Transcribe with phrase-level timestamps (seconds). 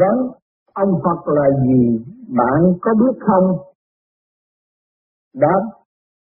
[0.00, 0.16] vấn
[0.74, 1.82] ông Phật là gì?
[2.38, 3.46] Bạn có biết không?
[5.34, 5.62] Đáp,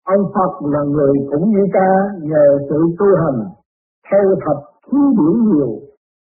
[0.07, 3.41] ông Phật là người cũng như ta nhờ sự tu hành,
[4.11, 5.71] theo thập khí điển nhiều.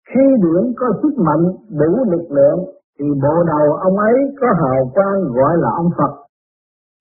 [0.09, 1.45] Khí điển có sức mạnh,
[1.81, 2.59] đủ lực lượng,
[2.99, 6.13] thì bộ đầu ông ấy có hào quang gọi là ông Phật.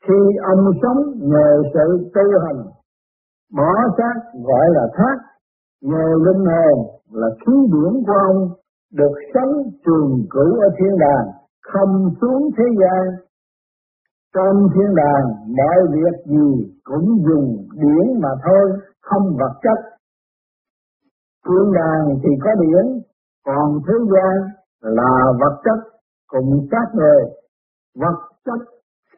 [0.08, 2.66] Khi ông sống nhờ sự tu hành,
[3.58, 5.18] bỏ xác gọi là thác,
[5.82, 6.78] nhờ linh hồn
[7.12, 8.50] là khí điển của ông
[8.94, 9.54] được sống
[9.86, 11.28] trường cửu ở thiên đàng,
[11.62, 13.26] không xuống thế gian.
[14.36, 15.26] Trong thiên đàng,
[15.58, 19.80] mọi việc gì cũng dùng điển mà thôi, không vật chất.
[21.46, 23.02] Thiên đàng thì có điển,
[23.46, 24.36] còn thế gian
[24.82, 25.92] là vật chất
[26.28, 27.22] cùng các người.
[27.96, 28.60] Vật chất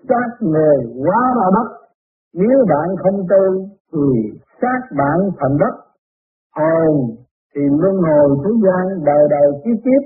[0.08, 1.80] các người quá ra đất.
[2.34, 5.76] Nếu bạn không tu thì sát bạn thành đất.
[6.56, 7.16] Hồn
[7.56, 10.04] thì luân hồi thế gian, đời đời kiếp kiếp.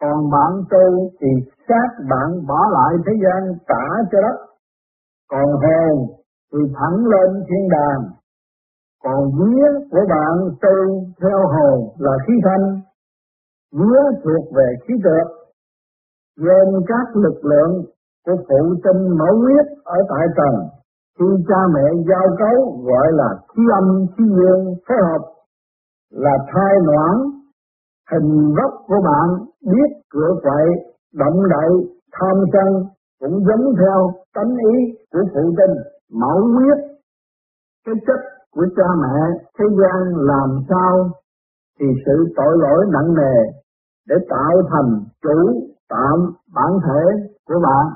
[0.00, 1.28] Còn bạn tu thì
[1.68, 4.36] sát bạn bỏ lại thế gian trả cho đất.
[5.30, 5.94] Còn hồn
[6.52, 8.02] thì thẳng lên thiên đàng.
[9.04, 10.76] Còn vía của bạn tu
[11.22, 12.80] theo hồn là khí thanh.
[13.72, 15.26] Vía thuộc về khí trượt
[16.36, 17.84] gồm các lực lượng
[18.26, 20.54] của phụ tinh mẫu huyết ở tại trần
[21.18, 25.22] khi cha mẹ giao cấu gọi là khí âm, khí dương phối hợp
[26.10, 27.16] là thai noãn,
[28.10, 30.66] hình vóc của bạn biết cửa quậy
[31.14, 31.70] động đậy,
[32.12, 32.84] tham sân
[33.20, 35.76] cũng giống theo tánh ý của phụ tinh,
[36.20, 36.78] mẫu huyết.
[37.86, 38.20] Cái chất
[38.52, 39.18] của cha mẹ,
[39.58, 41.10] thế gian làm sao
[41.80, 43.36] thì sự tội lỗi nặng nề
[44.08, 47.86] để tạo thành chủ tạm bản thể của bạn.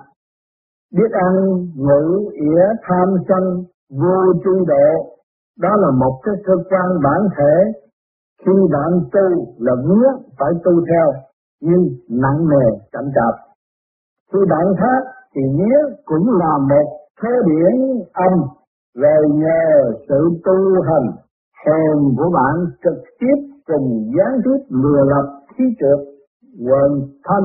[0.96, 1.34] Biết ăn,
[1.76, 3.64] ngủ, ỉa, tham sân,
[4.00, 5.14] vô tri độ,
[5.58, 7.72] đó là một cái cơ quan bản thể
[8.42, 11.12] khi bạn tu là nghĩa phải tu theo,
[11.60, 13.34] nhưng nặng nề, chậm chạp.
[14.32, 15.02] Khi bạn khác
[15.34, 16.88] thì nghĩa cũng là một
[17.22, 18.34] thế điển âm
[19.02, 21.08] về nhờ sự tu hành
[21.66, 26.00] hồn của bạn trực tiếp cùng gián tiếp lừa lập khí trượt
[26.68, 26.92] quần
[27.24, 27.44] thân.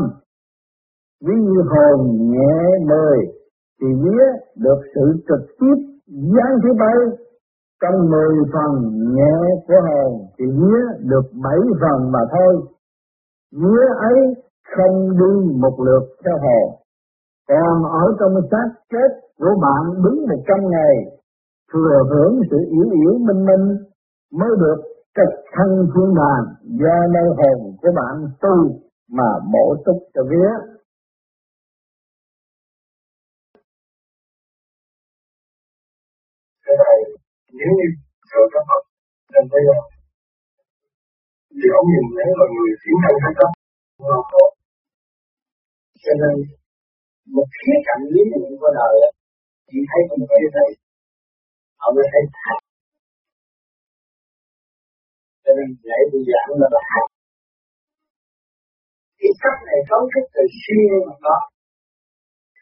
[1.26, 3.18] Ví như hồn nhẹ mời
[3.82, 4.26] thì nghĩa
[4.58, 7.29] được sự trực tiếp gián tiếp ấy
[7.82, 8.72] trong mười phần
[9.16, 9.36] nhẹ
[9.68, 12.54] của hồn thì vía được bảy phần mà thôi.
[13.52, 14.20] Vía ấy
[14.76, 16.82] không đi một lượt theo hồn.
[17.48, 20.96] Còn ở trong xác chết của bạn đứng một trăm ngày,
[21.74, 23.78] thừa hưởng sự yếu yếu minh minh
[24.34, 24.82] mới được
[25.16, 28.80] trực thân thiên đàng do nơi hồn của bạn tu
[29.12, 30.52] mà bổ túc cho vía.
[36.66, 37.19] Cái này
[37.60, 37.88] nếu như
[38.32, 38.84] rồi các Phật
[39.32, 39.78] nên bây giờ
[41.60, 43.50] thì ông nhìn thấy là người tiến thân hay tâm
[44.12, 44.46] là khổ
[46.04, 46.36] cho nên,
[47.36, 48.96] một khía cạnh lý niệm của đời
[49.70, 50.70] chỉ thấy không thấy thấy
[51.82, 52.60] họ mới thấy thật
[55.44, 57.06] cho nên dạy bị giảng là nó thật
[59.20, 61.36] cái cách này cấu trúc từ siêu mà có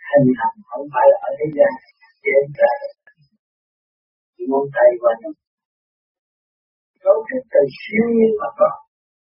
[0.10, 1.72] hình thành không phải là ở thế gian
[2.24, 2.72] dễ ra
[4.50, 5.34] ngón tay qua nhau
[7.04, 8.72] cấu trúc từ siêu nhiên mà có.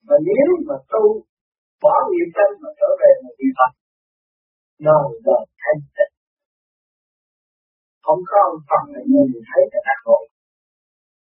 [0.06, 1.04] Mà nếu mà tu,
[1.84, 3.72] bỏ nghiệp tâm mà trở về một vị Phật
[4.86, 6.14] đời đời thanh tịnh.
[8.04, 10.24] Không có ông Phật này, mình thấy là ác hội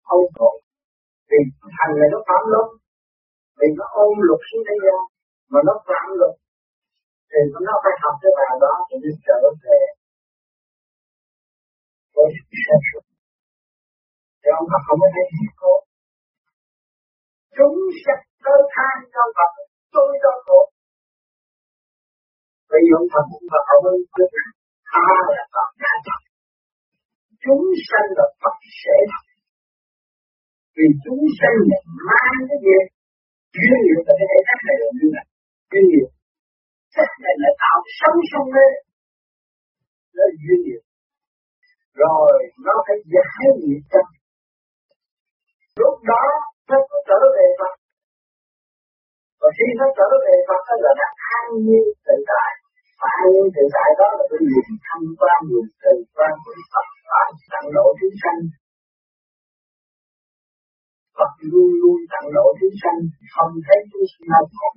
[0.08, 0.56] không tội
[1.28, 1.40] vì
[1.76, 2.68] thằng này nó phạm luật.
[3.58, 5.00] Vì nó ôm luật xuống thế gian,
[5.52, 6.34] mà nó phạm luật.
[7.30, 9.80] Thì nó phải học cái bài đó thì nó trở về.
[12.14, 12.28] Với
[12.64, 13.03] sự
[14.44, 15.72] thì ông Phật không có thấy gì cô.
[17.56, 19.50] Chúng sạch tới than cho Phật,
[19.94, 20.60] tôi đau khổ
[22.70, 24.30] vì ông Phật cũng Phật, ông ấy biết
[24.90, 26.20] tha là Phật đã Phật.
[27.44, 28.96] Chúng sanh là Phật sẽ
[30.76, 31.78] vì chúng sanh là
[32.08, 32.78] mang cái gì?
[33.54, 35.26] Chuyên nghiệp là cái này này là như này.
[35.70, 36.08] Chuyên nghiệp.
[36.94, 38.72] Chất này là tạo sống sông lên.
[40.16, 40.82] Nó duyên nghiệp.
[42.02, 42.34] Rồi,
[42.66, 44.06] nó phải giải nghiệp tâm
[46.10, 46.22] đó,
[46.70, 47.72] nó có trở về Phật.
[49.40, 52.50] Và khi nó trở về Phật đó là nó an nhiên tự tại.
[53.00, 56.54] Và an nhiên tự tại đó là cái niềm thanh quan, niềm từ quan của
[56.72, 56.86] Phật.
[57.10, 57.22] Và
[57.52, 58.40] tặng lộ chúng sanh.
[61.16, 62.98] Phật luôn luôn tặng lộ chúng sanh.
[63.34, 64.68] Không thấy chúng sanh đau khổ.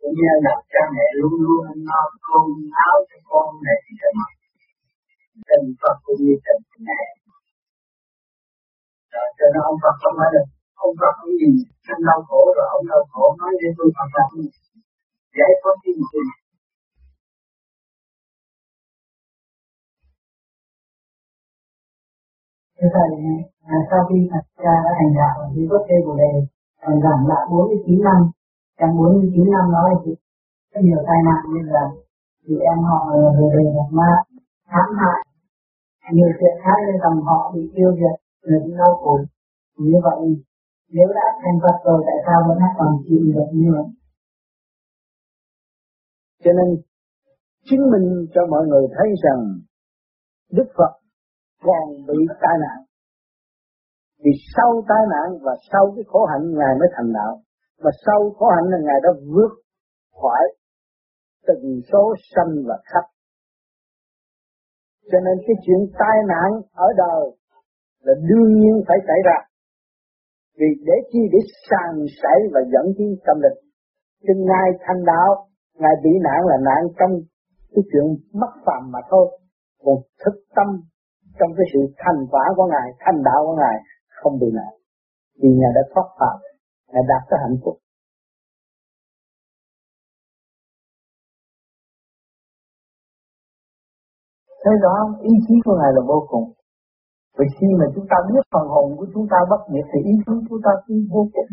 [0.00, 2.46] Cũng như là cha mẹ luôn luôn no cơm
[2.86, 4.32] áo cho con này thì phải mặc.
[5.48, 7.02] Tình Phật cũng như tình mẹ
[9.12, 10.46] rồi cho nên ông Phật không nói được
[10.84, 11.52] ông Phật không nhìn
[11.86, 14.30] sanh đau khổ rồi ông đau khổ nói để tôi Phật làm
[15.38, 16.30] giải thoát thiên sinh
[22.82, 23.10] Thế Thầy,
[23.74, 26.32] à, sau khi Phật ra đã hành đạo ở dưới gốc cây Bồ Đề,
[26.82, 28.18] còn giảm lại 49 năm,
[28.78, 30.10] trong 49 năm đó thì
[30.72, 31.84] có nhiều tai nạn như là
[32.46, 32.98] chị em họ
[33.36, 34.10] về đề gặp ma,
[34.72, 35.20] hãm hại,
[36.12, 39.18] nhiều chuyện khác nên dòng họ bị tiêu diệt, người bị đau khổ.
[39.78, 40.20] Như vậy,
[40.88, 43.88] nếu đã thành Phật rồi tại sao vẫn còn chịu được như vậy?
[46.44, 46.68] Cho nên
[47.68, 49.40] chứng minh cho mọi người thấy rằng
[50.50, 50.92] Đức Phật
[51.62, 52.78] còn bị tai nạn.
[54.24, 57.42] Vì sau tai nạn và sau cái khổ hạnh Ngài mới thành đạo.
[57.78, 59.52] Và sau khổ hạnh là Ngài đã vượt
[60.20, 60.44] khỏi
[61.46, 63.04] từng số sanh và khắp.
[65.12, 67.39] Cho nên cái chuyện tai nạn ở đời
[68.06, 69.38] là đương nhiên phải xảy ra.
[70.58, 71.38] Vì để chi để
[71.68, 71.92] sàn
[72.22, 73.56] sảy và dẫn tiến tâm lực.
[74.26, 75.30] Cho Ngài thanh đạo,
[75.74, 77.12] Ngài bị nạn là nạn trong
[77.72, 78.06] cái chuyện
[78.40, 79.26] mất phàm mà thôi.
[79.84, 80.68] Còn thức tâm
[81.38, 83.76] trong cái sự thành quả của Ngài, thanh đạo của Ngài
[84.08, 84.72] không bị nạn.
[85.42, 86.36] Vì Ngài đã thoát phàm,
[86.92, 87.76] Ngài đạt tới hạnh phúc.
[94.64, 96.59] Thấy rõ ý chí của Ngài là vô cùng.
[97.40, 100.14] Vì khi mà chúng ta biết phần hồn của chúng ta bất diệt thì ý
[100.26, 101.50] thức chúng ta cũng vô cùng.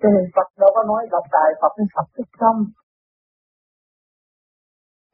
[0.00, 2.56] Cho nên Phật đâu có nói gặp tài, Phật nên Phật thức tâm.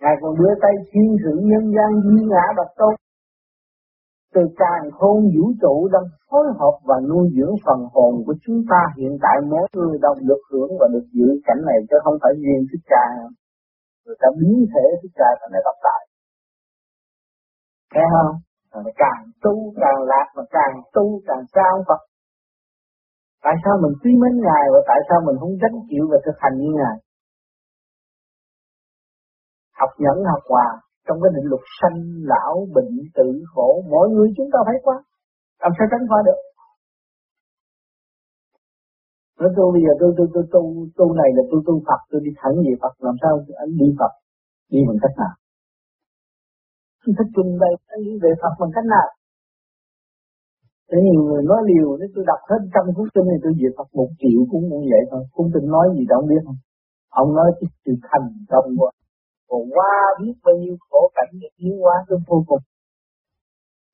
[0.01, 2.95] Ngài còn đưa tay thiên sự nhân gian duy ngã bạch tôn
[4.35, 8.61] từ càng khôn vũ trụ đang phối hợp và nuôi dưỡng phần hồn của chúng
[8.71, 12.17] ta, hiện tại mỗi người đồng được hưởng và được giữ cảnh này chứ không
[12.23, 13.05] phải riêng thích trà
[14.05, 16.03] người ta biến thể thích trà thành này gặp tài
[17.95, 22.01] nghe không mà càng tu càng lạc mà càng tu càng sao Phật
[23.45, 26.37] tại sao mình quý mến ngài và tại sao mình không gánh chịu và thực
[26.43, 26.97] hành như ngài?
[29.81, 30.67] Học nhẫn, học hòa
[31.07, 31.99] trong cái định luật sanh,
[32.31, 34.97] lão, bệnh, tử, khổ, mỗi người chúng ta phải qua
[35.63, 36.41] làm sao tránh qua được?
[39.41, 40.63] Nói tôi bây giờ tôi tôi tôi tu
[40.99, 43.33] tu này là tôi tu Phật, tôi đi thẳng về Phật, làm sao
[43.65, 44.13] anh đi Phật?
[44.73, 45.35] Đi bằng cách nào?
[47.17, 49.09] Tôi phải trình bày anh đi về Phật bằng cách nào?
[50.89, 53.69] Thế nhiều người nói liều nếu tôi đọc hết trăm cuốn kinh thì tôi về
[53.77, 55.23] Phật một triệu cũng như vậy thôi.
[55.35, 56.59] Cuốn kinh nói gì đâu biết không?
[57.21, 58.91] Ông nói cái sự thành công của
[59.51, 62.65] còn qua biết bao nhiêu khổ cảnh để tiến hóa tới vô cùng.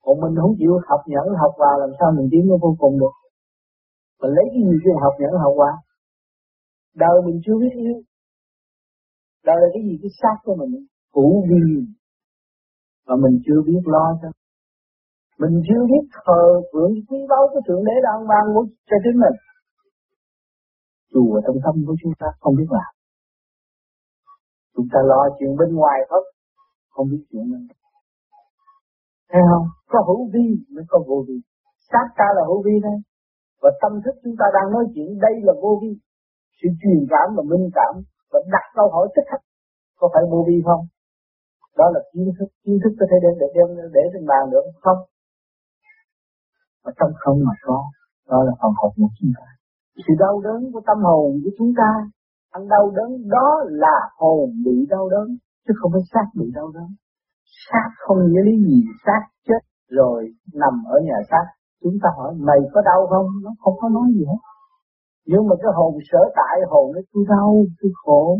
[0.03, 2.95] Còn mình không chịu học nhẫn học vào làm sao mình tiến tới vô cùng
[3.01, 3.15] được?
[4.21, 5.71] Mình lấy cái gì để học nhẫn học hòa?
[7.03, 7.97] đời mình chưa biết yêu
[9.45, 9.93] đời là cái gì?
[10.01, 10.71] Cái xác của mình.
[11.11, 11.61] Cũ vi
[13.07, 14.29] mà mình chưa biết lo cho.
[15.41, 16.41] Mình chưa biết thờ
[16.73, 19.37] phượng quý báu của thượng đế đang ban muốn cho chính mình.
[21.13, 22.91] Chùa trong tâm của chúng ta không biết làm.
[24.75, 26.23] Chúng ta lo chuyện bên ngoài hết
[26.89, 27.67] không biết chuyện bên
[29.31, 29.65] thấy không?
[29.91, 31.37] Có hữu vi mới có vô vi.
[31.89, 32.97] Sát ta là hữu vi đây
[33.61, 35.91] và tâm thức chúng ta đang nói chuyện, đây là vô vi.
[36.57, 37.93] Sự truyền cảm và minh cảm
[38.31, 39.41] và đặt câu hỏi thích khắc
[39.99, 40.83] có phải vô vi không?
[41.79, 44.65] Đó là kiến thức kiến thức có thể đem, để đem, để trên bàn được
[44.85, 44.99] không?
[46.83, 47.79] Mà trong không mà có,
[48.31, 49.47] đó là phần hồn của chúng ta.
[50.03, 51.89] Sự đau đớn của tâm hồn của chúng ta
[52.57, 53.49] ăn đau đớn đó
[53.83, 55.27] là hồn bị đau đớn,
[55.67, 56.89] chứ không phải xác bị đau đớn.
[57.67, 60.19] Xác không nghĩa lý gì, xác chết rồi
[60.53, 61.45] nằm ở nhà xác.
[61.83, 63.27] Chúng ta hỏi, mày có đau không?
[63.43, 64.41] Nó không có nói gì hết.
[65.25, 68.39] Nhưng mà cái hồn sở tại, hồn nó tôi đau tôi khổ.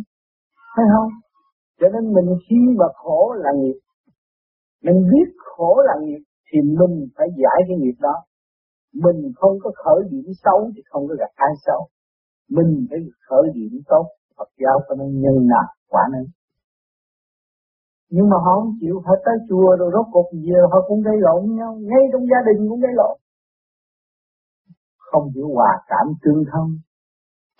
[0.75, 1.11] Phải không?
[1.79, 3.79] Cho nên mình khi mà khổ là nghiệp.
[4.83, 8.15] Mình biết khổ là nghiệp thì mình phải giải cái nghiệp đó.
[8.93, 11.87] Mình không có khởi điểm xấu thì không có gặp ai xấu.
[12.49, 14.05] Mình phải khởi điểm tốt,
[14.37, 16.25] Phật giáo có nên nhân nào, quả nên
[18.09, 21.17] nhưng mà họ không chịu phải tới chùa rồi rốt cuộc giờ họ cũng gây
[21.25, 21.71] lộn nhau.
[21.89, 23.15] Ngay trong gia đình cũng gây lộn.
[24.97, 26.65] Không hiểu hòa cảm tương thân.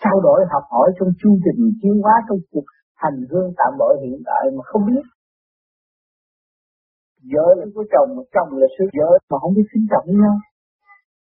[0.02, 2.66] Trao đổi, học hỏi trong chương trình, tiến hóa trong cuộc
[3.02, 5.04] hành hương tạm bỡ hiện tại mà không biết.
[7.32, 10.36] Vợ là của chồng mà chồng là sư vợ mà không biết kính trọng nhau,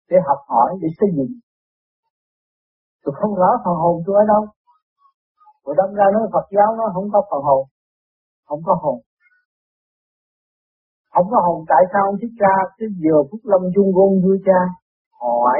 [0.09, 1.33] để học hỏi, để xây dựng.
[3.03, 4.43] Tôi không rõ phần hồn tôi ở đâu.
[5.65, 7.63] Rồi đâm ra nói Phật giáo nó không có phần hồn,
[8.47, 8.97] không có hồn.
[11.13, 14.37] Không có hồn, tại sao ông thích ca cái giờ phút lâm chung gôn vui
[14.45, 14.59] cha,
[15.21, 15.59] hỏi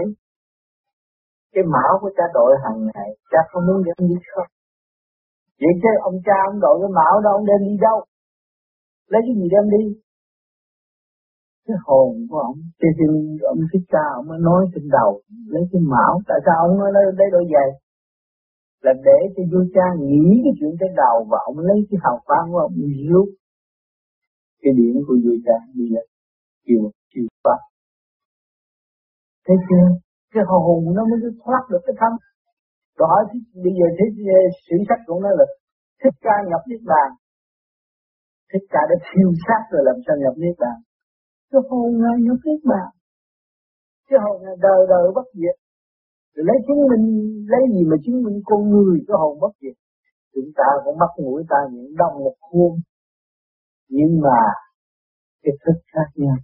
[1.53, 4.47] cái mão của cha đội hàng ngày, cha không muốn đem đi không?
[5.61, 7.97] Vậy chứ ông cha ông đội cái mão đó ông đem đi đâu?
[9.11, 9.83] Lấy cái gì đem đi?
[11.65, 13.07] Cái hồn của ông thì, gì
[13.51, 15.11] ông thích cha ông mới nói trên đầu
[15.53, 16.13] lấy cái mão.
[16.27, 17.69] Tại sao ông nói lấy, lấy đôi giày?
[18.83, 22.17] Là để cho vua cha nghĩ cái chuyện trên đầu và ông lấy cái hào
[22.25, 22.75] quang của ông
[23.09, 23.29] rút
[24.61, 26.05] cái điện của vua cha đi lên
[26.65, 27.57] chiều chiều qua
[29.47, 29.87] thế chưa?
[30.33, 32.13] Cái hồn nó mới thoát được cái thân
[33.01, 34.13] đó thì bây giờ thích
[34.65, 35.45] sử sách cũng nói là
[36.01, 37.09] thích ca nhập niết bàn.
[38.51, 40.77] Thích ca đã thiêu sát rồi làm sao nhập niết bàn?
[41.51, 42.89] Cái hồn ngài nhập niết bàn.
[44.07, 45.55] Cái hồn ngài đời đời bất diệt.
[46.33, 47.05] Rồi lấy chứng minh,
[47.51, 49.75] lấy gì mà chứng minh con người cái hồn bất diệt?
[50.33, 52.71] Chúng ta cũng mắt mũi ta những đông một khuôn
[53.89, 54.39] nhưng mà
[55.43, 56.37] cái thức khác nhau.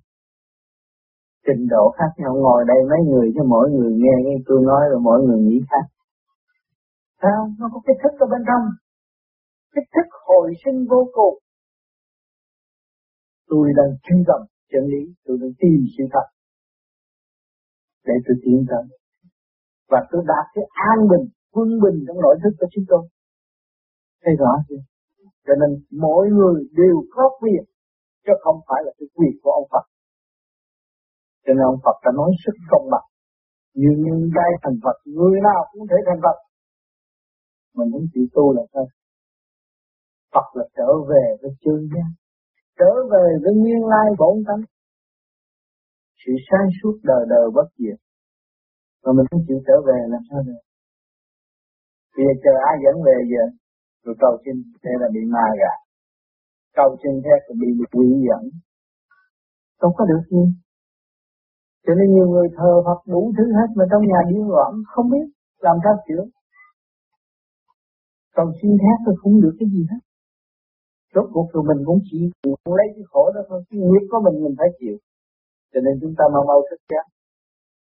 [1.47, 2.33] Trình độ khác nhau.
[2.35, 5.59] Ngồi đây mấy người cho mỗi người nghe nghe tôi nói rồi, mỗi người nghĩ
[5.69, 5.85] khác
[7.23, 7.41] sao?
[7.59, 8.63] Nó có cái thức ở bên trong.
[9.73, 11.35] Cái thức hồi sinh vô cùng.
[13.49, 15.13] Tôi đang truy tầm chân lý.
[15.25, 16.27] Tôi đang tìm sự thật.
[18.05, 18.83] Để tôi tiến tới
[19.93, 21.25] và tôi đạt cái an bình,
[21.55, 23.03] quân bình trong nội thức của chúng tôi.
[24.23, 24.81] Thấy rõ chưa?
[25.45, 25.71] Cho nên
[26.05, 27.63] mỗi người đều có quyền,
[28.25, 29.85] chứ không phải là cái quyền của ông Phật.
[31.45, 33.07] Cho nên ông Phật đã nói sức công bằng.
[33.81, 36.37] Nhưng nhân giai thành Phật, người nào cũng thể thành Phật
[37.77, 38.85] mình muốn chịu tu là sao?
[40.33, 42.09] Phật là trở về với chân giác.
[42.79, 44.63] Trở về với nguyên lai bổn tánh.
[46.21, 47.99] Sự sáng suốt đời đời bất diệt.
[49.03, 50.61] Mà mình không chịu trở về làm sao được?
[52.15, 53.43] Bây giờ chờ ai dẫn về giờ,
[54.03, 55.77] rồi cầu xin thế là bị ma gạt.
[56.79, 58.43] Cầu xin thế là bị quỷ dẫn.
[59.79, 60.43] Không có được gì.
[61.85, 65.07] Cho nên nhiều người thờ Phật đủ thứ hết mà trong nhà điên loạn, không
[65.13, 65.25] biết
[65.65, 66.23] làm sao chữa
[68.37, 70.01] cầu xin hát tôi không được cái gì hết.
[71.13, 74.19] Rốt cuộc rồi mình cũng chỉ cũng lấy cái khổ đó thôi cái nghiệp của
[74.25, 74.97] mình mình phải chịu.
[75.71, 77.05] Cho nên chúng ta mau mau thức giác.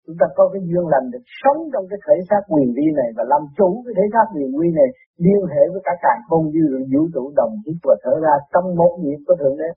[0.05, 3.09] Chúng ta có cái duyên lành được sống trong cái thể xác quyền vi này
[3.17, 4.89] và làm chủ cái thể xác quyền vi này,
[5.25, 8.67] liên hệ với cả càng không dư vũ trụ đồng hít và thở ra trong
[8.81, 9.71] một nhịp của thượng đế.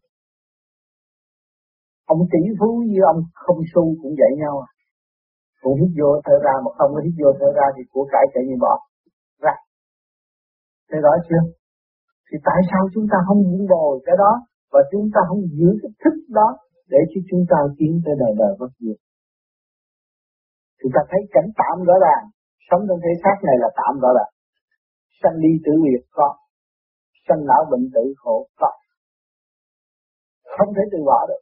[2.14, 4.70] Ông tỷ phú như ông không xu cũng vậy nhau à.
[5.64, 8.26] Cũng hít vô thở ra, mà không có hít vô thở ra thì của cải
[8.34, 8.74] chạy như bỏ
[10.90, 11.44] thấy rõ chưa?
[12.28, 14.32] Thì tại sao chúng ta không vun bồi cái đó
[14.74, 16.48] và chúng ta không giữ cái thức đó
[16.92, 18.98] để cho chúng ta tiến tới đời đời bất diệt?
[20.80, 22.24] Thì ta thấy cảnh tạm rõ ràng.
[22.68, 24.32] Sống trong thế xác này là tạm rõ ràng.
[25.20, 26.30] Sanh đi tử biệt có.
[27.26, 28.72] Sanh lão bệnh tử khổ có.
[30.56, 31.42] Không thể từ bỏ được.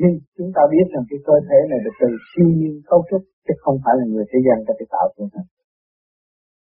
[0.00, 3.22] Nhưng chúng ta biết rằng cái cơ thể này là từ siêu nhiên cấu trúc,
[3.44, 5.42] chứ không phải là người thế gian ta thể tạo ra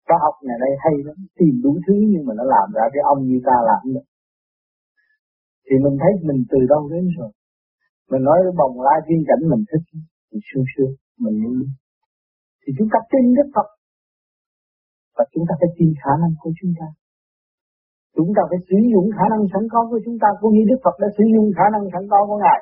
[0.08, 3.02] thành học ngày nay hay lắm, tìm đủ thứ nhưng mà nó làm ra cái
[3.14, 4.08] ông như ta làm được.
[5.66, 7.32] Thì mình thấy mình từ đâu đến rồi.
[8.12, 9.86] Mình nói cái bồng la viên cảnh mình thích,
[10.30, 10.94] thì sương sương,
[11.24, 11.70] mình muốn đi.
[12.62, 13.68] Thì chúng ta tin Đức Phật.
[15.16, 16.88] Và chúng ta phải tin khả năng của chúng ta.
[18.18, 20.80] Chúng ta phải sử dụng khả năng sẵn có của chúng ta cũng như Đức
[20.84, 22.60] Phật đã sử dụng khả năng sẵn có của Ngài.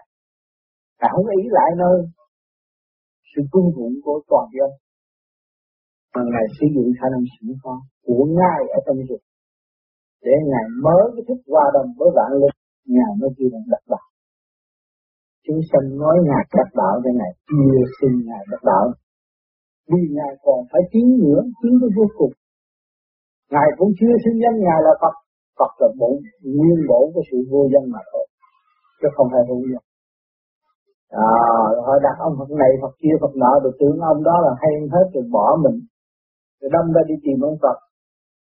[0.99, 1.97] Ngài không ý lại nơi
[3.31, 4.69] sự cung phụng của toàn dân
[6.13, 7.75] mà Ngài sử dụng khả năng sẵn có
[8.05, 9.21] của Ngài ở trong dục
[10.25, 12.57] để Ngài mở cái thức hòa đồng với vạn linh
[12.95, 14.07] Ngài mới kêu là đắc đạo.
[15.45, 18.85] Chúng sanh nói Ngài đắc đạo cho Ngài chưa xin Ngài đắc đạo.
[19.91, 22.33] Vì Ngài còn phải tiến nữa tiến tới vô cùng
[23.53, 25.15] Ngài cũng chưa xưng danh Ngài là Phật.
[25.59, 26.13] Phật là bổn
[26.55, 28.25] nguyên bổn của sự vô danh mà thôi
[29.01, 29.85] chứ không phải vô danh.
[31.09, 31.31] À,
[31.85, 34.73] họ đặt ông Phật này, Phật kia, Phật nọ, được tưởng ông đó là hay
[34.93, 35.77] hết rồi bỏ mình
[36.61, 37.77] rồi đâm ra đi tìm ông Phật,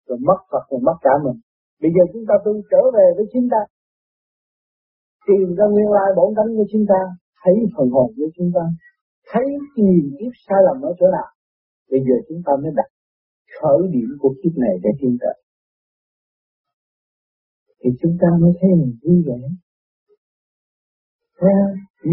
[0.07, 1.39] rồi mất Phật, rồi mất cả mình.
[1.81, 3.61] Bây giờ chúng ta tu trở về với chính ta,
[5.27, 7.01] tìm ra nguyên lai bổn tánh của chúng ta,
[7.41, 8.63] thấy phần hồn của chúng ta,
[9.31, 9.45] thấy
[9.75, 11.29] tìm kiếp sai lầm ở chỗ nào,
[11.91, 12.89] bây giờ chúng ta mới đặt
[13.57, 15.35] khởi điểm của kiếp này để tiến tới
[17.83, 19.39] thì chúng ta mới thấy mình vui vẻ.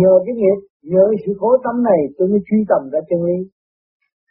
[0.01, 3.39] Nhờ cái nghiệp, nhờ sự khổ tâm này, tôi mới truy tầm ra chân lý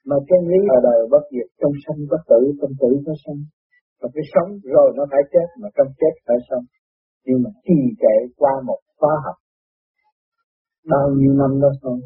[0.09, 3.39] mà chân lý ở đời bất diệt, trong sanh bất tử, trong tử có sanh.
[4.01, 6.65] Và cái sống rồi nó phải chết, mà trong chết phải sống.
[7.25, 9.37] Nhưng mà trì trệ qua một khóa học.
[10.91, 11.97] Bao nhiêu năm đó thôi,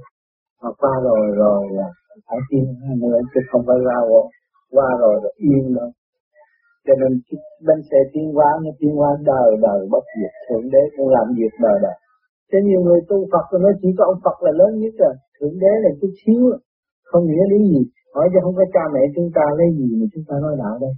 [0.62, 1.88] mà qua rồi rồi là
[2.27, 2.68] phải yên
[3.01, 4.25] nữa chứ không phải ra rồi
[4.72, 5.91] qua rồi rồi yên đâu
[6.89, 7.12] cho nên
[7.68, 11.27] bên xe tiến hóa nó tiến hóa đời đời bất diệt, thượng đế cũng làm
[11.38, 11.98] việc đời đời.
[12.50, 15.13] Thế nhiều người tu Phật rồi nói chỉ có ông Phật là lớn nhất rồi.
[15.39, 16.41] Thượng đế là chút xíu
[17.10, 17.82] không nghĩa lý gì?
[18.16, 20.75] Hỏi cho không có cha mẹ chúng ta lấy gì mà chúng ta nói đạo
[20.84, 20.94] đây?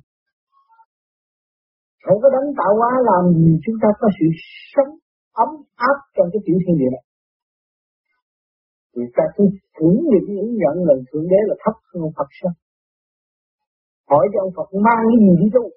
[2.06, 4.27] Không có đánh tạo hóa làm gì chúng ta có sự
[4.74, 4.91] sống
[5.44, 5.50] ấm
[5.89, 7.03] áp trong cái tiểu thiên địa này.
[8.94, 9.50] Người ta cũng
[9.80, 9.96] cũng
[10.27, 12.53] cái ứng nhận là thượng đế là thấp hơn Phật sao?
[14.10, 15.68] Hỏi cho ông Phật mang cái gì đi đâu,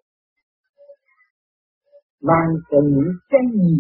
[2.28, 3.74] mang cho những cái gì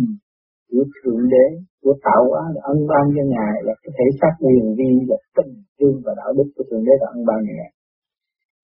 [0.70, 1.46] của thượng đế
[1.82, 2.42] của tạo hóa
[2.72, 6.30] ân ban cho ngài, là cái thể xác quyền vi, là tình thương và đạo
[6.36, 7.70] đức của thượng đế là ân ban ngài.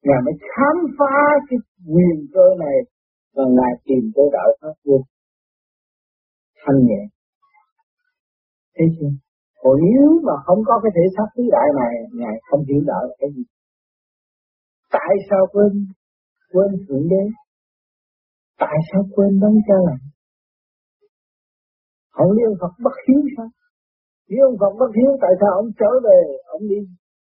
[0.06, 1.16] Ngài mới khám phá
[1.48, 1.58] cái
[1.92, 2.76] quyền cơ này
[3.36, 4.96] và ngài tìm tới đạo pháp vô
[6.62, 7.02] thanh nhẹ.
[8.76, 9.12] Thế chưa?
[9.62, 13.02] Còn nếu mà không có cái thể xác vĩ đại này, ngài không hiểu đạo
[13.08, 13.42] là cái gì.
[14.92, 15.72] Tại sao quên
[16.52, 17.22] quên thượng đế?
[18.58, 20.09] Tại sao quên đấng cha lành
[22.14, 23.48] không lý ông Phật bất hiếu sao?
[24.30, 26.20] Nếu ông Phật bất hiếu tại sao ông trở về
[26.56, 26.78] ông đi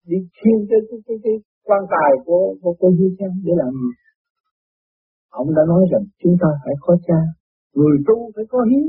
[0.09, 1.35] đi khiêng cái cái cái, cái
[1.67, 3.91] quan tài của của cô Duy Trang để làm gì?
[5.41, 7.19] Ông đã nói rằng chúng ta phải có cha
[7.75, 8.85] người tu phải có hiếu.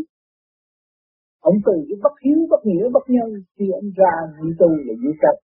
[1.48, 4.94] Ông từ cái bất hiếu bất nghĩa bất nhân khi ông ra đi tu là
[5.02, 5.38] như cách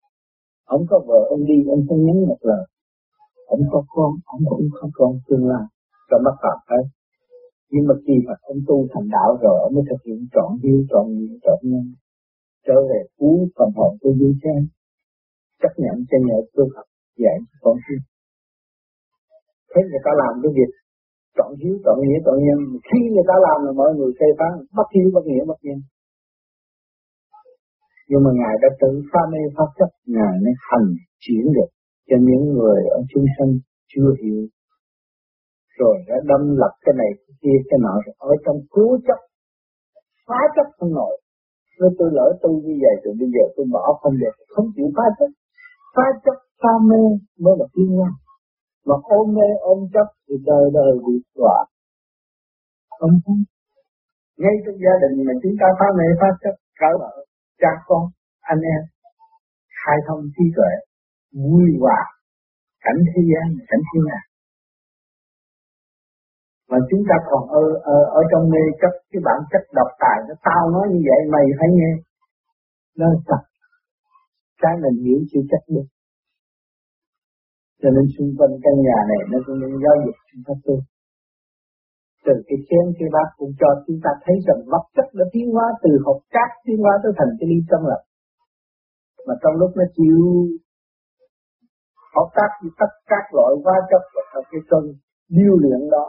[0.64, 2.64] ông có vợ ông đi ông không nhắn một lời.
[3.46, 5.66] Ông có con ông cũng có con tương lai.
[6.10, 6.84] Cho mắt Phật ấy,
[7.74, 10.78] nhưng mà khi mà ông tu thành đạo rồi, ông mới thực hiện trọn hiếu
[10.90, 11.84] trọn nghĩa trọn nhân.
[12.66, 14.62] Trở về cứu phần hồn của dưới trang
[15.62, 16.86] chấp nhận cho nhờ tu học
[17.22, 18.00] dạy cho con hiếu
[19.74, 20.70] thế người ta làm cái việc
[21.36, 22.58] trọn hiếu, trọn nghĩa, trọn nhân.
[22.88, 25.78] Khi người ta làm là mọi người phê phán, bất hiếu, bất nghĩa, bất nhân.
[28.08, 29.90] Nhưng mà ngài đã tự pha mê pháp chấp.
[30.16, 30.88] Ngài mới hành
[31.24, 31.70] chuyển được
[32.08, 33.52] cho những người ở chúng sanh
[33.92, 34.40] chưa hiểu
[35.80, 37.94] rồi đã đâm lập cái này, cái kia, cái nọ.
[38.04, 39.20] Rồi ở trong cứu chấp,
[40.28, 41.14] phá chấp không nổi.
[41.80, 44.34] Nên tôi lỡ tu như vậy rồi bây giờ tôi bỏ không được.
[44.54, 45.30] Không chịu phá chấp.
[45.96, 47.02] Phá chấp, phá mê
[47.42, 48.12] mới là tiên nhân.
[48.86, 51.58] Mà ôm mê, ôm chấp thì đời đời bị đọa.
[52.98, 53.36] Không thấy
[54.40, 57.12] ngay trong gia đình mà chúng ta phá mê, phá chấp, cỡ vợ,
[57.60, 58.02] cha con,
[58.40, 58.82] anh em,
[59.80, 60.72] khai thông trí tuệ,
[61.44, 62.00] vui hòa.
[62.84, 64.26] Cảnh thế gian cảnh thiên đàng
[66.74, 67.64] mà chúng ta còn ở
[67.94, 71.20] ở, ở trong mê chấp cái bản chất độc tài nó tao nói như vậy
[71.34, 71.92] mày phải nghe.
[72.98, 73.46] Nó sạch
[74.62, 75.88] cái mình hiểu chưa chắc được.
[77.80, 80.76] Cho nên xung quanh căn nhà này nó cũng nên giáo dục chúng ta tu.
[82.26, 85.46] Từ cái chén cái bát cũng cho chúng ta thấy rằng vật chất đã tiến
[85.54, 88.02] hóa từ hộp cát tiến hóa tới thành cái ly tâm lập
[89.26, 90.20] mà trong lúc nó chịu
[92.14, 94.84] hộp cát thì tất các loại hóa chất vào cái cân
[95.28, 96.06] điêu luyện đó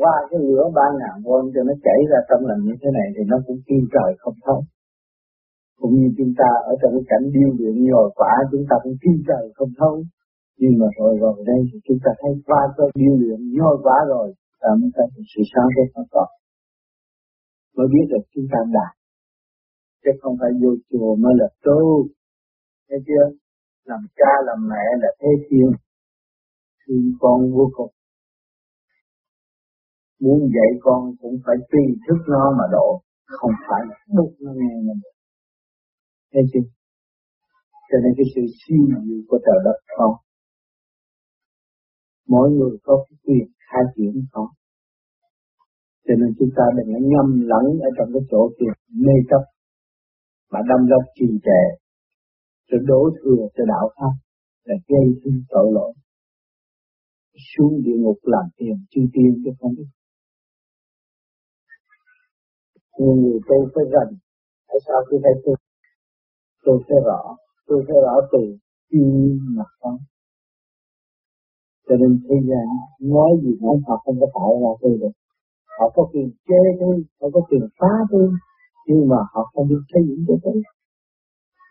[0.00, 3.08] qua cái lửa ba ngàn vôn cho nó chảy ra trong lành như thế này
[3.14, 4.60] thì nó cũng tin trời không thấu
[5.80, 8.96] cũng như chúng ta ở trong cái cảnh điêu luyện nhồi quả, chúng ta cũng
[9.02, 9.94] tin trời không thấu
[10.60, 13.98] nhưng mà rồi rồi đây thì chúng ta thấy qua cái điêu luyện nhồi quả
[14.08, 16.26] rồi, ta mới thấy sự sáng suốt nó có
[17.76, 18.92] mới biết được chúng ta đạt.
[20.04, 22.06] Chứ không phải vô chùa mới là tu.
[22.88, 23.24] Thấy chưa?
[23.84, 25.70] Làm cha, làm mẹ là thế thiên
[26.86, 27.92] thương con vô cùng
[30.20, 33.82] muốn dạy con cũng phải tùy thức nó mà độ, không phải
[34.16, 35.00] buộc nó nghe mình
[36.32, 36.66] thấy chưa?
[37.88, 40.14] Cho nên cái sự siêu diệu của trời đất không?
[42.28, 44.50] Mỗi người có cái quyền khai triển không?
[46.06, 48.72] Cho nên chúng ta đừng có nhầm lẫn ở trong cái chỗ kia,
[49.04, 49.42] mê chấp,
[50.52, 51.62] mà đâm ra trì trệ
[52.68, 54.14] rồi đổ thừa cho đạo pháp,
[54.64, 55.92] là gây sinh tội lỗi.
[57.50, 59.88] Xuống địa ngục làm tiền chư tiên chứ không biết
[62.98, 64.08] nhưng người tôi phải gần,
[64.68, 65.52] tại sao tôi phải tu
[66.66, 67.22] tôi phải rõ.
[67.66, 68.42] Tôi phải rõ từ
[68.90, 69.98] chuyên mà không.
[71.88, 72.66] Cho nên thế gian
[73.14, 75.14] nói gì nói họ không có tạo ra tôi được.
[75.78, 78.28] Họ có quyền chê tôi họ có quyền phá tôi
[78.86, 80.58] nhưng mà họ không biết xây dựng cho tôi.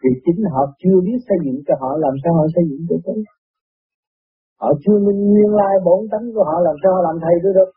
[0.02, 2.98] Vì chính họ chưa biết xây dựng cho họ làm sao họ xây dựng cho
[3.06, 3.20] tôi?
[4.62, 7.54] Họ chưa minh nguyên lai bổn tánh của họ làm sao họ làm thầy tôi
[7.58, 7.70] được?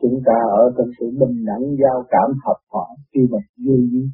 [0.00, 4.06] Chúng ta ở trong sự bình đẳng giao cảm hợp hòa khi mà vui vui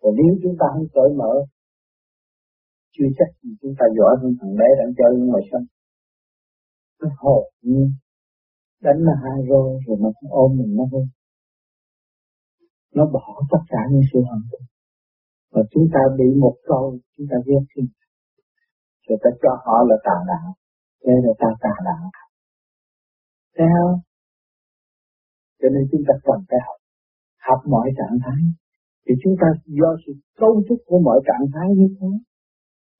[0.00, 1.32] còn nếu chúng ta không cởi mở
[2.94, 5.62] chưa chắc thì chúng ta giỏi hơn thằng bé đang chơi ngoài sân
[7.00, 7.92] nó hồn nhiên
[8.82, 11.04] đánh là hai rồi rồi nó cũng ôm mình nó thôi,
[12.94, 14.58] nó bỏ tất cả những sự hận thù
[15.52, 17.82] và chúng ta bị một câu chúng ta ghét thì
[19.08, 20.54] rồi ta cho họ là tà đạo
[21.02, 22.04] thế là ta tà đạo.
[23.56, 23.98] Thấy không
[25.60, 26.78] cho nên chúng ta cần phải học
[27.46, 28.40] học mọi trạng thái.
[29.04, 32.10] Thì chúng ta do sự cấu trúc của mọi trạng thái như thế.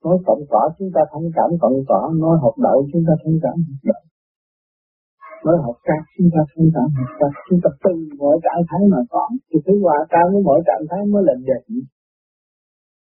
[0.05, 3.38] Nói cộng tỏ chúng ta thông cảm cộng tỏ nói học đạo chúng ta thông
[3.43, 4.03] cảm học đậu
[5.45, 8.83] nói học cát chúng ta thông cảm học cát chúng ta từ mọi trạng thái
[8.93, 11.69] mà còn thì thứ hòa cao với mọi trạng thái mới là định.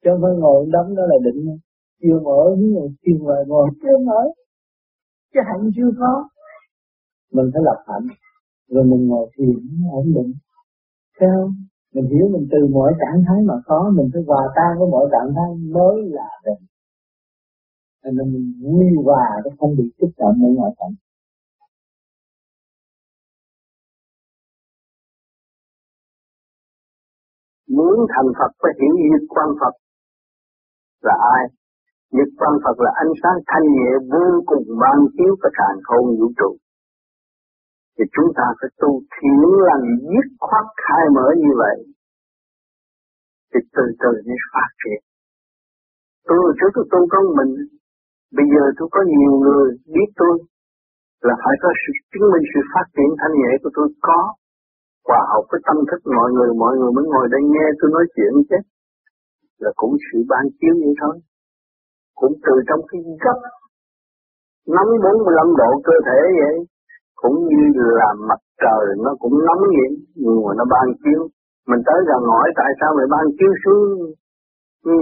[0.01, 1.41] Chứ không phải ngồi đấm đó là định.
[2.01, 4.21] Chưa mở những người chưa ngồi ngồi chưa mở
[5.35, 6.29] chứ hạnh chưa có.
[7.33, 8.07] Mình phải lập hạnh,
[8.69, 9.59] rồi mình ngồi thiền
[9.91, 10.33] ổn định.
[11.19, 11.49] Sao
[11.93, 15.05] mình hiểu mình từ mọi trạng thái mà có, mình phải hòa tan với mọi
[15.11, 16.67] trạng thái mới là định
[18.11, 20.95] nên mình vui hòa nó không bị kích động ở ngoại cảnh
[27.67, 29.73] muốn thành Phật phải hiểu biết quan Phật
[31.01, 31.64] là ai?
[32.11, 36.05] Nhật quan Phật là ánh sáng thanh nhẹ vô cùng ban chiếu và càng không
[36.19, 36.51] vũ trụ.
[37.95, 41.77] Thì chúng ta phải tu thiện lành, dứt khoát khai mở như vậy.
[43.51, 45.01] Thì từ từ mới phát triển.
[46.27, 47.51] Tôi trước tôi tu con mình,
[48.37, 50.35] bây giờ tôi có nhiều người biết tôi,
[51.27, 54.21] là phải có sự chứng minh sự phát triển thanh nhẹ của tôi có.
[55.07, 58.05] Hòa học với tâm thức mọi người mọi người mới ngồi đây nghe tôi nói
[58.15, 58.59] chuyện chứ.
[59.63, 61.15] Là cũng sự ban chiếu như thôi
[62.19, 63.39] cũng từ trong cái gấp
[64.75, 66.55] nóng 45 độ cơ thể vậy
[67.21, 69.89] cũng như là mặt trời nó cũng nóng vậy
[70.25, 71.21] mùa nó ban chiếu.
[71.69, 73.89] Mình tới gần hỏi tại sao lại ban chiếu xuống?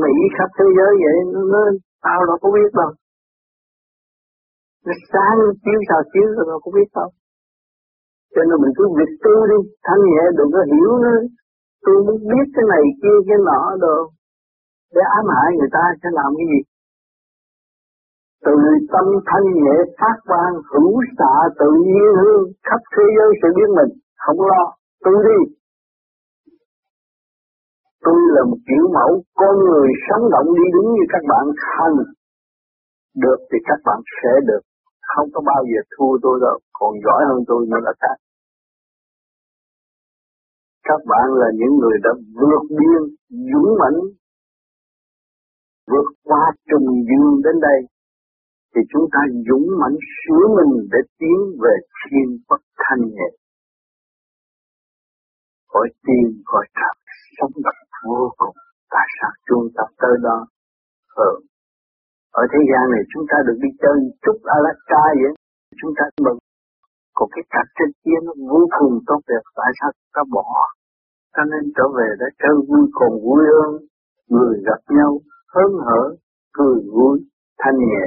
[0.03, 1.67] Mỹ khắp thế giới vậy nó, nói
[2.05, 2.91] tao đâu có biết đâu.
[4.85, 7.09] Nó sáng chiếu sao chiếu rồi đâu có biết đâu.
[8.33, 11.19] Cho nên mình cứ việc tu đi thanh nhẹ đừng có hiểu nữa
[11.85, 13.97] tôi muốn biết cái này kia cái nọ đồ.
[14.95, 16.59] Để ám hại người ta sẽ làm cái gì?
[18.45, 18.55] Từ
[18.93, 23.69] tâm thanh nhẹ phát quang hữu xạ tự nhiên hương khắp thế giới sự biết
[23.77, 23.91] mình.
[24.23, 24.63] Không lo
[25.03, 25.39] tôi đi.
[28.05, 31.97] Tôi là một kiểu mẫu con người sống động đi đúng như các bạn hành
[33.23, 34.63] được thì các bạn sẽ được.
[35.15, 38.17] Không có bao giờ thua tôi đâu, còn giỏi hơn tôi nữa là khác.
[40.83, 43.01] Các bạn là những người đã vượt biên,
[43.51, 43.99] dũng mãnh,
[45.91, 47.79] vượt qua trùng dương đến đây
[48.75, 53.29] thì chúng ta dũng mãnh sửa mình để tiến về thiên bất thanh nhẹ.
[55.71, 56.95] Khỏi tiên khỏi trần
[57.37, 58.55] sống thật vô cùng.
[58.93, 60.37] Tại sao chúng ta tới đó.
[61.15, 61.31] Ở ờ,
[62.41, 65.33] ở thế gian này chúng ta được đi chơi chút Alaska vậy.
[65.79, 66.37] Chúng ta mừng
[67.17, 69.43] còn cái cảnh trên kia nó vô cùng tốt đẹp.
[69.59, 70.47] Tại sao ta bỏ?
[71.33, 73.71] Ta nên trở về để chơi vui cùng vui hơn.
[74.29, 75.11] Người gặp nhau
[75.53, 76.03] hớn hở
[76.57, 77.15] cười vui
[77.61, 78.05] thanh nhẹ.